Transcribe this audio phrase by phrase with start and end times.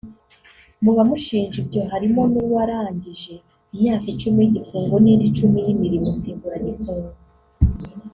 [0.83, 3.33] Mu bamushinja ibyo harimo n’uwarangije
[3.73, 7.11] imyaka icumi y’igifungo n’indi icumi y’imirimo nsimburagifungo